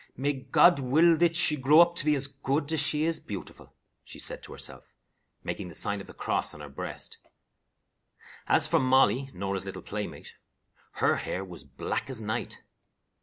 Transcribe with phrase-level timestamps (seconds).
[0.17, 3.71] "May God will that she grow up to be as good as she is beautiful,"
[4.03, 4.95] she said to herself,
[5.43, 7.19] making the sign of the cross on her breast.
[8.47, 10.33] As for Molly, Norah's little playmate,
[10.93, 12.63] her hair was black as night.